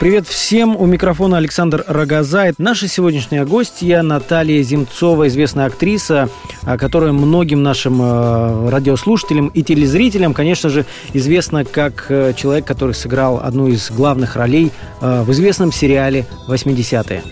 [0.00, 0.76] Привет всем!
[0.78, 2.54] У микрофона Александр Рогозайт.
[2.56, 6.30] Наша сегодняшняя гостья Наталья Земцова, известная актриса,
[6.78, 13.40] которая многим нашим э, радиослушателям и телезрителям, конечно же, известна как э, человек, который сыграл
[13.44, 17.22] одну из главных ролей э, в известном сериале «80-е».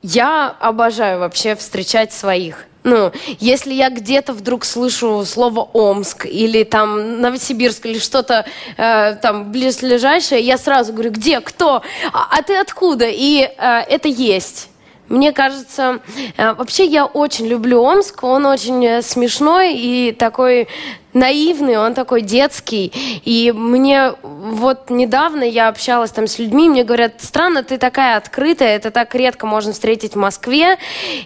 [0.00, 2.64] Я обожаю вообще встречать своих.
[2.86, 9.50] Ну, если я где-то вдруг слышу слово Омск или там Новосибирск или что-то э, там
[9.50, 13.06] близлежащее, я сразу говорю, где, кто, а, а ты откуда?
[13.08, 14.68] И э, это есть.
[15.08, 15.98] Мне кажется,
[16.36, 20.68] э, вообще я очень люблю Омск, он очень э, смешной и такой
[21.16, 22.92] наивный, он такой детский.
[23.24, 28.76] И мне вот недавно я общалась там с людьми, мне говорят, странно, ты такая открытая,
[28.76, 30.76] это так редко можно встретить в Москве.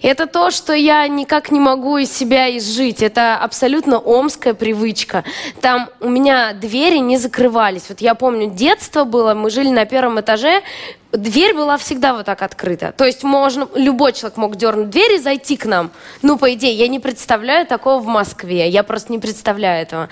[0.02, 3.02] Это то, что я никак не могу из себя изжить.
[3.02, 5.24] Это абсолютно омская привычка.
[5.60, 7.86] Там у меня двери не закрывались.
[7.88, 10.62] Вот я помню, детство было, мы жили на первом этаже,
[11.12, 12.92] дверь была всегда вот так открыта.
[12.96, 15.90] То есть можно, любой человек мог дернуть дверь и зайти к нам.
[16.22, 18.68] Ну, по идее, я не представляю такого в Москве.
[18.68, 20.08] Я просто не представляю этого.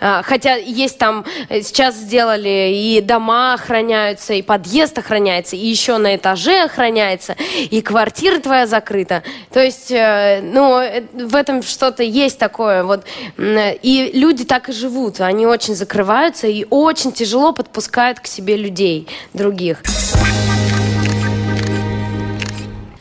[0.00, 5.98] А, хотя есть там, э, сейчас сделали и дома охраняются, и подъезд охраняется, и еще
[5.98, 7.36] на этаже охраняется,
[7.70, 9.22] и квартира твоя закрыта.
[9.52, 12.84] То есть, э, ну, э, в этом что-то есть такое.
[12.84, 13.04] Вот.
[13.38, 15.20] И люди так и живут.
[15.20, 19.82] Они очень закрываются и очень тяжело подпускают к себе людей других.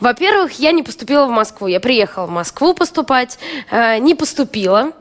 [0.02, 1.68] Во-первых, я не поступила в Москву.
[1.68, 3.38] Я приехала в Москву поступать,
[3.70, 4.94] э, не поступила.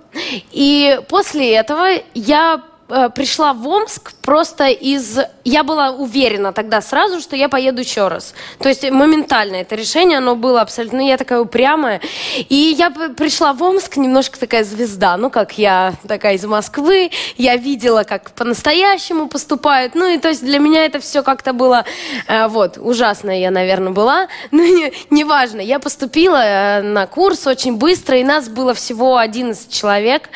[0.53, 5.19] И после этого я Э, пришла в Омск просто из...
[5.45, 8.35] Я была уверена тогда сразу, что я поеду еще раз.
[8.59, 10.99] То есть моментально это решение, оно было абсолютно...
[10.99, 12.01] Ну, я такая упрямая.
[12.49, 15.17] И я пришла в Омск, немножко такая звезда.
[15.17, 17.11] Ну, как я такая из Москвы.
[17.37, 19.95] Я видела, как по-настоящему поступают.
[19.95, 21.85] Ну, и то есть для меня это все как-то было...
[22.27, 24.27] Э, вот, ужасная я, наверное, была.
[24.51, 25.61] Не, неважно.
[25.61, 30.29] Я поступила э, на курс очень быстро, и нас было всего 11 человек.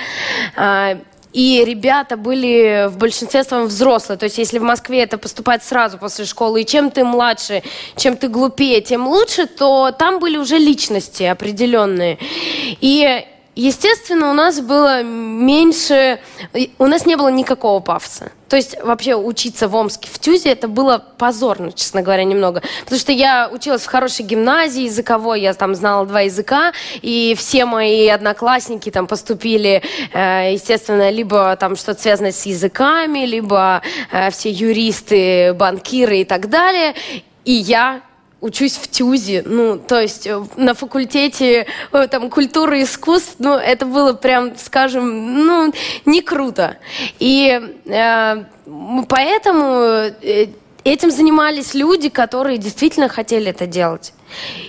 [1.34, 4.17] И ребята были в большинстве своем взрослые.
[4.17, 7.65] То есть если в Москве это поступать сразу после школы, и чем ты младше,
[7.97, 12.19] чем ты глупее, тем лучше, то там были уже личности определенные.
[12.81, 16.19] И Естественно, у нас было меньше,
[16.78, 18.32] у нас не было никакого пафоса.
[18.48, 22.62] То есть вообще учиться в Омске в ТЮЗе это было позорно, честно говоря, немного.
[22.82, 27.65] Потому что я училась в хорошей гимназии языковой, я там знала два языка, и все
[27.65, 29.82] мои одноклассники там поступили,
[30.12, 36.48] э, естественно, либо там что-то связанное с языками, либо э, все юристы, банкиры и так
[36.48, 36.94] далее.
[37.44, 38.03] И я
[38.44, 43.55] учусь в ТЮЗе, ну, то есть э, на факультете э, там культуры и искусств, ну,
[43.55, 45.72] это было прям, скажем, ну,
[46.05, 46.77] не круто.
[47.19, 48.44] И э,
[49.09, 49.65] поэтому
[50.21, 50.49] э,
[50.84, 54.12] этим занимались люди, которые действительно хотели это делать.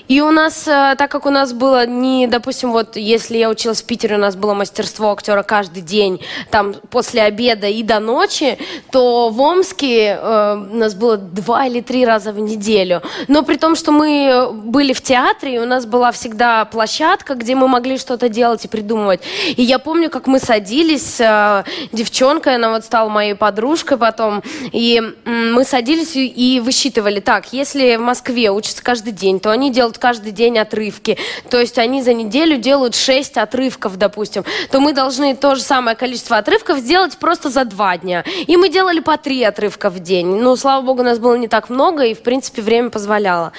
[0.07, 3.81] И у нас, э, так как у нас было не, допустим, вот если я училась
[3.81, 6.21] в Питере, у нас было мастерство актера каждый день,
[6.51, 8.57] там после обеда и до ночи,
[8.91, 13.01] то в Омске э, у нас было два или три раза в неделю.
[13.27, 17.67] Но при том, что мы были в театре, у нас была всегда площадка, где мы
[17.67, 19.21] могли что-то делать и придумывать.
[19.55, 25.01] И я помню, как мы садились, э, девчонка, она вот стала моей подружкой потом, и
[25.01, 29.69] э, мы садились и, и высчитывали, так, если в Москве учатся каждый день, то они
[29.69, 31.19] делают каждый день отрывки.
[31.51, 34.43] То есть они за неделю делают 6 отрывков, допустим.
[34.71, 38.23] То мы должны то же самое количество отрывков сделать просто за два дня.
[38.47, 40.25] И мы делали по три отрывка в день.
[40.25, 43.51] Ну, слава богу, нас было не так много, и, в принципе, время позволяло.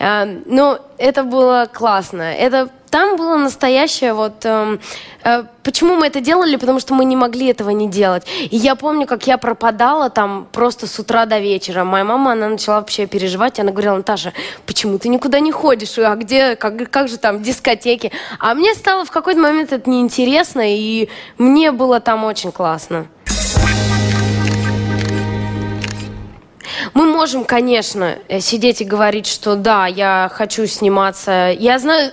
[0.00, 2.22] Э, но это было классно.
[2.22, 4.44] Это там было настоящее вот...
[4.44, 4.78] Э,
[5.24, 6.56] э, почему мы это делали?
[6.56, 8.26] Потому что мы не могли этого не делать.
[8.50, 11.84] И я помню, как я пропадала там просто с утра до вечера.
[11.84, 13.60] Моя мама, она начала вообще переживать.
[13.60, 14.32] Она говорила, Наташа,
[14.66, 15.98] почему ты никуда не ходишь?
[15.98, 18.12] А где, как, как же там дискотеки?
[18.38, 21.08] А мне стало в какой-то момент это неинтересно, и
[21.38, 23.06] мне было там очень классно.
[26.94, 31.54] Мы можем, конечно, э, сидеть и говорить, что да, я хочу сниматься.
[31.58, 32.12] Я знаю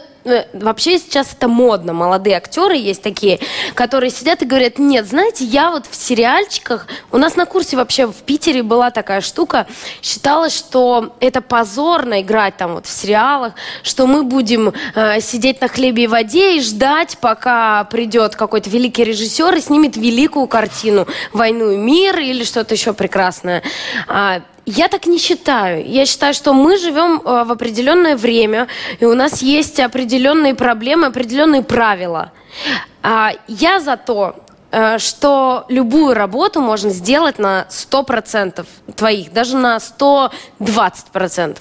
[0.53, 1.93] вообще сейчас это модно.
[1.93, 3.39] Молодые актеры есть такие,
[3.73, 8.07] которые сидят и говорят, нет, знаете, я вот в сериальчиках, у нас на курсе вообще
[8.07, 9.67] в Питере была такая штука,
[10.01, 15.67] считалось, что это позорно играть там вот в сериалах, что мы будем э, сидеть на
[15.67, 21.71] хлебе и воде и ждать, пока придет какой-то великий режиссер и снимет великую картину «Войну
[21.71, 23.61] и мир» или что-то еще прекрасное.
[24.07, 25.85] А, я так не считаю.
[25.85, 28.67] Я считаю, что мы живем э, в определенное время,
[28.99, 32.31] и у нас есть определенные проблемы, определенные правила.
[33.03, 34.35] А, я за то,
[34.71, 38.65] э, что любую работу можно сделать на 100%
[38.95, 41.57] твоих, даже на 120%.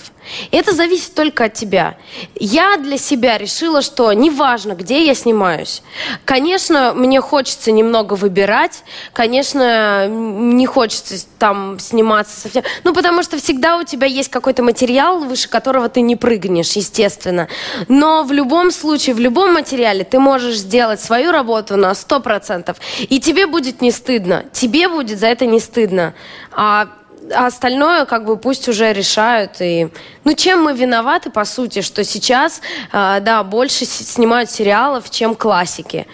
[0.51, 1.97] Это зависит только от тебя.
[2.35, 5.83] Я для себя решила, что неважно, где я снимаюсь.
[6.25, 8.85] Конечно, мне хочется немного выбирать.
[9.13, 12.63] Конечно, не хочется там сниматься совсем.
[12.85, 17.49] Ну, потому что всегда у тебя есть какой-то материал, выше которого ты не прыгнешь, естественно.
[17.89, 22.77] Но в любом случае, в любом материале ты можешь сделать свою работу на 100%.
[23.09, 24.45] И тебе будет не стыдно.
[24.53, 26.15] Тебе будет за это не стыдно.
[26.53, 26.89] А
[27.33, 29.61] а остальное как бы пусть уже решают.
[29.61, 29.89] И...
[30.25, 32.61] Ну, чем мы виноваты, по сути, что сейчас,
[32.93, 36.07] э, да, больше снимают сериалов, чем классики.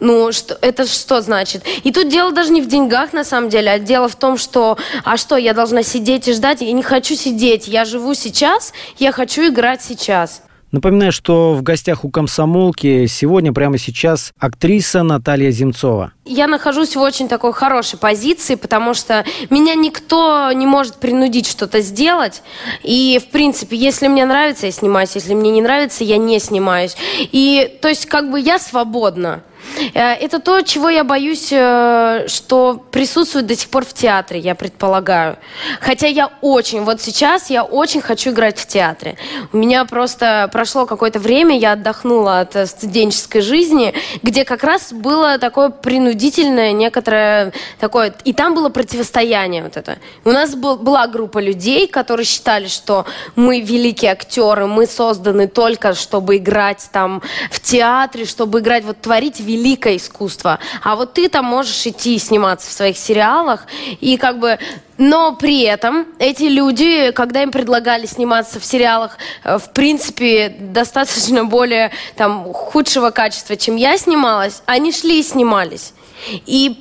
[0.00, 1.62] Ну, что, это что значит?
[1.82, 4.76] И тут дело даже не в деньгах, на самом деле, а дело в том, что,
[5.04, 6.60] а что, я должна сидеть и ждать?
[6.60, 10.42] Я не хочу сидеть, я живу сейчас, я хочу играть сейчас.
[10.74, 16.10] Напоминаю, что в гостях у комсомолки сегодня, прямо сейчас, актриса Наталья Земцова.
[16.24, 21.80] Я нахожусь в очень такой хорошей позиции, потому что меня никто не может принудить что-то
[21.80, 22.42] сделать.
[22.82, 25.14] И, в принципе, если мне нравится, я снимаюсь.
[25.14, 26.96] Если мне не нравится, я не снимаюсь.
[27.20, 29.44] И, то есть, как бы я свободна.
[29.94, 34.54] Э, это то, чего я боюсь, э, что присутствует до сих пор в театре, я
[34.54, 35.36] предполагаю.
[35.80, 39.16] Хотя я очень, вот сейчас я очень хочу играть в театре.
[39.52, 44.92] У меня просто прошло какое-то время, я отдохнула от э, студенческой жизни, где как раз
[44.92, 48.14] было такое принудительное некоторое такое...
[48.24, 49.98] И там было противостояние вот это.
[50.24, 53.06] У нас был, была группа людей, которые считали, что
[53.36, 59.40] мы великие актеры, мы созданы только, чтобы играть там в театре, чтобы играть, вот творить
[59.40, 60.58] великие великое искусство.
[60.82, 63.66] А вот ты там можешь идти сниматься в своих сериалах
[64.00, 64.58] и как бы
[64.96, 71.44] но при этом эти люди, когда им предлагали сниматься в сериалах, э, в принципе, достаточно
[71.44, 75.94] более там, худшего качества, чем я снималась, они шли и снимались.
[76.46, 76.78] И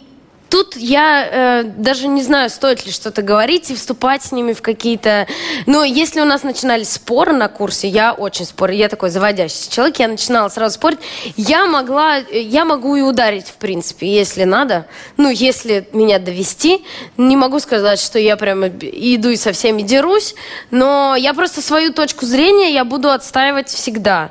[0.53, 4.61] тут я э, даже не знаю, стоит ли что-то говорить и вступать с ними в
[4.61, 5.25] какие-то...
[5.65, 9.97] Но если у нас начинались споры на курсе, я очень спорю, я такой заводящийся человек,
[9.97, 10.99] я начинала сразу спорить,
[11.37, 14.85] я могла, я могу и ударить, в принципе, если надо.
[15.17, 16.85] Ну, если меня довести,
[17.17, 20.35] не могу сказать, что я прямо иду и со всеми дерусь,
[20.69, 24.29] но я просто свою точку зрения я буду отстаивать всегда.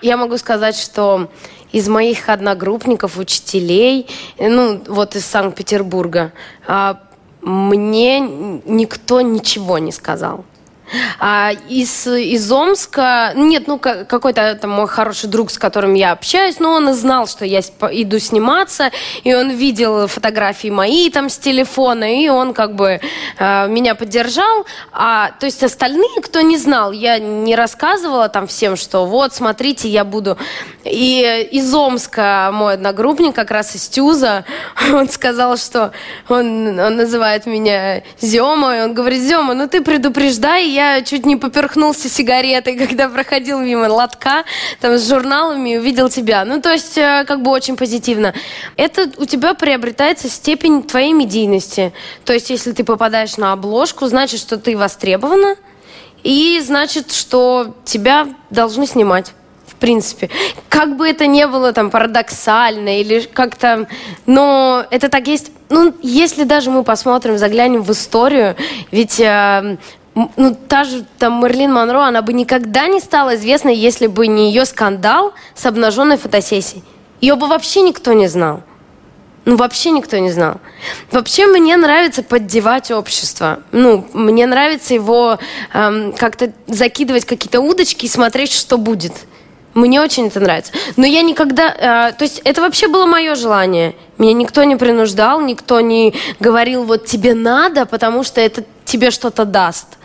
[0.00, 1.28] Я могу сказать, что
[1.72, 4.08] из моих одногруппников, учителей,
[4.38, 6.32] ну, вот из Санкт-Петербурга,
[6.66, 7.00] а,
[7.42, 10.44] мне никто ничего не сказал.
[11.18, 16.58] А из, из Омска, нет, ну какой-то там мой хороший друг, с которым я общаюсь,
[16.60, 18.90] но он знал, что я иду сниматься,
[19.24, 23.00] и он видел фотографии мои там с телефона, и он как бы
[23.38, 24.66] э, меня поддержал.
[24.92, 29.88] А, то есть остальные, кто не знал, я не рассказывала там всем, что вот, смотрите,
[29.88, 30.38] я буду.
[30.84, 34.44] И из Омска мой одногруппник, как раз из Тюза,
[34.92, 35.92] он сказал, что
[36.28, 41.36] он, он называет меня Зема, и он говорит, Зема, ну ты предупреждай, я чуть не
[41.36, 44.44] поперхнулся сигаретой, когда проходил мимо лотка
[44.80, 46.44] там с журналами и увидел тебя.
[46.44, 48.34] Ну, то есть, э, как бы очень позитивно.
[48.76, 51.92] Это у тебя приобретается степень твоей медийности.
[52.24, 55.56] То есть, если ты попадаешь на обложку, значит, что ты востребована,
[56.22, 59.32] и значит, что тебя должны снимать
[59.66, 60.30] в принципе.
[60.68, 63.86] Как бы это ни было там парадоксально или как-то,
[64.24, 65.52] но это так есть.
[65.68, 68.56] Ну, если даже мы посмотрим, заглянем в историю,
[68.90, 69.76] ведь э,
[70.36, 74.48] ну, та же там Мерлин Монро, она бы никогда не стала известной, если бы не
[74.48, 76.82] ее скандал с обнаженной фотосессией.
[77.20, 78.62] Ее бы вообще никто не знал.
[79.44, 80.56] Ну, вообще никто не знал.
[81.12, 83.60] Вообще мне нравится поддевать общество.
[83.72, 85.38] Ну, мне нравится его
[85.72, 89.12] эм, как-то закидывать какие-то удочки и смотреть, что будет.
[89.74, 90.72] Мне очень это нравится.
[90.96, 92.08] Но я никогда...
[92.08, 93.94] Э, то есть это вообще было мое желание.
[94.16, 99.44] Меня никто не принуждал, никто не говорил, вот тебе надо, потому что это тебе что-то
[99.44, 99.98] даст.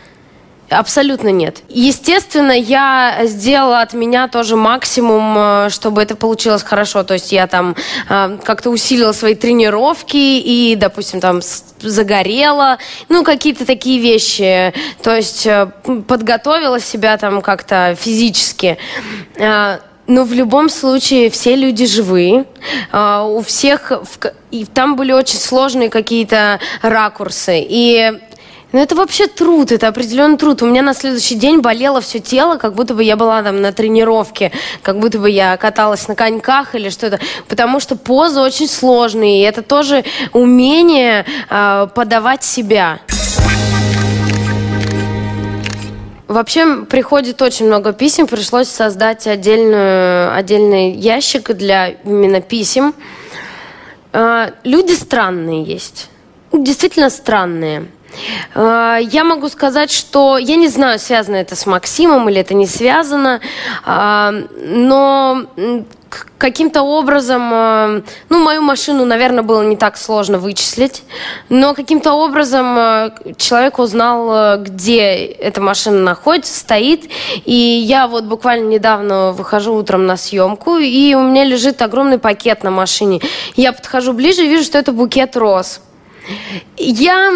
[0.71, 1.63] Абсолютно нет.
[1.67, 7.03] Естественно, я сделала от меня тоже максимум, э, чтобы это получилось хорошо.
[7.03, 7.75] То есть я там
[8.07, 11.41] э, как-то усилила свои тренировки и, допустим, там
[11.81, 12.77] загорела,
[13.09, 14.73] ну, какие-то такие вещи.
[15.03, 15.69] То есть э,
[16.07, 18.77] подготовила себя там как-то физически.
[20.07, 22.45] Но в любом случае все люди живые.
[22.91, 23.91] У всех...
[24.49, 27.59] И там были очень сложные какие-то ракурсы.
[27.61, 28.19] И
[28.71, 30.61] ну, это вообще труд, это определенный труд.
[30.61, 33.73] У меня на следующий день болело все тело, как будто бы я была там на
[33.73, 37.19] тренировке, как будто бы я каталась на коньках или что-то.
[37.49, 42.99] Потому что позы очень сложные, и это тоже умение э, подавать себя.
[46.29, 52.93] Вообще приходит очень много писем, пришлось создать отдельную, отдельный ящик для именно писем.
[54.13, 56.09] Э, люди странные есть,
[56.53, 57.87] действительно странные.
[58.55, 62.67] Э, я могу сказать, что я не знаю, связано это с Максимом или это не
[62.67, 63.41] связано,
[63.85, 65.43] э, но
[66.37, 71.03] каким-то образом, э, ну, мою машину, наверное, было не так сложно вычислить,
[71.47, 72.75] но каким-то образом
[73.37, 77.09] человек узнал, где эта машина находится, стоит,
[77.45, 82.63] и я вот буквально недавно выхожу утром на съемку, и у меня лежит огромный пакет
[82.63, 83.21] на машине.
[83.55, 85.79] Я подхожу ближе и вижу, что это букет роз.
[86.77, 87.31] Я,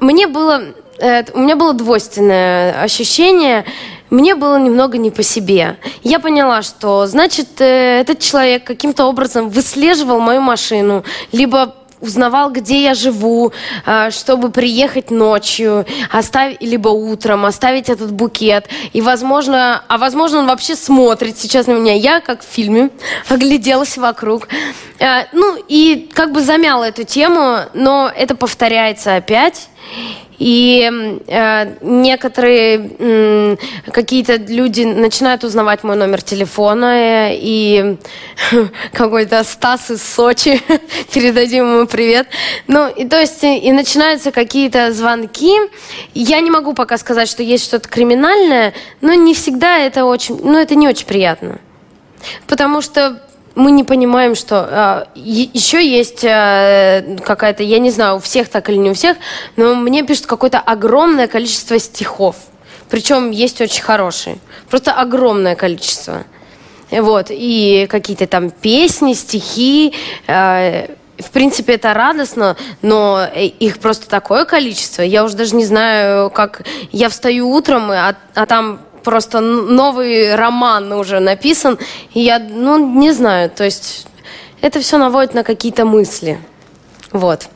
[0.00, 0.62] мне было,
[0.98, 3.64] э, у меня было двойственное ощущение,
[4.10, 5.76] мне было немного не по себе.
[6.02, 12.82] Я поняла, что, значит, э, этот человек каким-то образом выслеживал мою машину, либо узнавал, где
[12.82, 13.52] я живу,
[13.84, 18.68] а, чтобы приехать ночью, оставить, либо утром, оставить этот букет.
[18.92, 21.94] И, возможно, а возможно, он вообще смотрит сейчас на меня.
[21.94, 22.90] Я, как в фильме,
[23.28, 24.48] огляделась вокруг.
[24.98, 29.68] А, ну, и как бы замяла эту тему, но это повторяется опять.
[30.40, 33.56] И э, некоторые э,
[33.92, 37.98] какие-то люди начинают узнавать мой номер телефона, и
[38.94, 40.62] какой-то Стас из Сочи,
[41.12, 42.26] передадим ему привет.
[42.68, 45.54] Ну, и то есть, и, и начинаются какие-то звонки.
[46.14, 50.58] Я не могу пока сказать, что есть что-то криминальное, но не всегда это очень, ну,
[50.58, 51.60] это не очень приятно.
[52.46, 53.20] Потому что
[53.54, 58.68] мы не понимаем, что э, еще есть э, какая-то, я не знаю, у всех так
[58.68, 59.16] или не у всех,
[59.56, 62.36] но мне пишут какое-то огромное количество стихов.
[62.88, 64.38] Причем есть очень хорошие.
[64.68, 66.24] Просто огромное количество.
[66.90, 67.26] Вот.
[67.30, 69.94] И какие-то там песни, стихи.
[70.26, 70.86] Э,
[71.18, 75.02] в принципе, это радостно, но их просто такое количество.
[75.02, 76.62] Я уже даже не знаю, как...
[76.92, 81.78] Я встаю утром, а, а там просто новый роман уже написан.
[82.14, 84.06] И я, ну, не знаю, то есть
[84.60, 86.38] это все наводит на какие-то мысли.
[87.12, 87.48] Вот.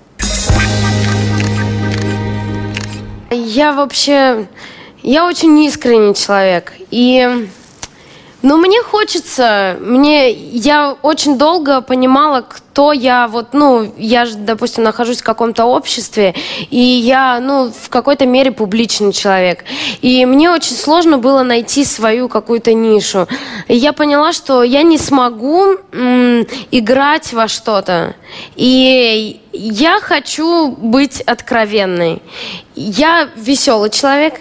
[3.31, 4.47] Я вообще,
[5.03, 6.73] я очень искренний человек.
[6.91, 7.49] И
[8.45, 14.85] но мне хочется, мне, я очень долго понимала, кто я, вот, ну, я же, допустим,
[14.85, 16.35] нахожусь в каком-то обществе,
[16.69, 19.65] и я, ну, в какой-то мере публичный человек.
[20.03, 23.27] И мне очень сложно было найти свою какую-то нишу.
[23.67, 28.15] И я поняла, что я не смогу м, играть во что-то.
[28.57, 32.21] И я хочу быть откровенной.
[32.75, 34.35] Я веселый человек,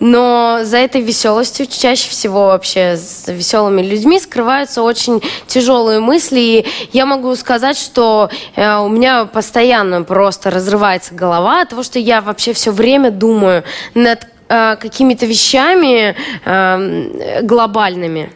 [0.00, 6.40] но за этой веселостью чаще всего вообще с веселыми людьми скрываются очень тяжелые мысли.
[6.40, 11.98] И я могу сказать, что э, у меня постоянно просто разрывается голова от того, что
[11.98, 13.64] я вообще все время думаю
[13.94, 16.14] над э, какими-то вещами
[16.44, 18.32] э, глобальными.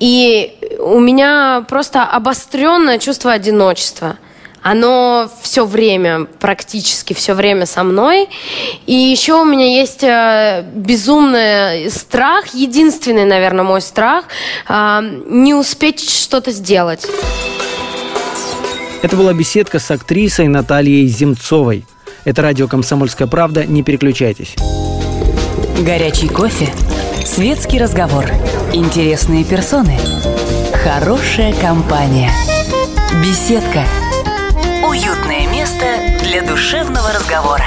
[0.00, 4.16] И у меня просто обостренное чувство одиночества–
[4.62, 8.28] оно все время, практически все время со мной.
[8.86, 14.24] И еще у меня есть э, безумный страх, единственный, наверное, мой страх,
[14.68, 17.06] э, не успеть что-то сделать.
[19.02, 21.84] Это была беседка с актрисой Натальей Земцовой.
[22.24, 23.64] Это радио «Комсомольская правда».
[23.64, 24.54] Не переключайтесь.
[25.80, 26.68] Горячий кофе,
[27.26, 28.26] светский разговор,
[28.72, 29.98] интересные персоны,
[30.84, 32.30] хорошая компания,
[33.24, 33.84] беседка–
[34.92, 35.86] Уютное место
[36.20, 37.64] для душевного разговора.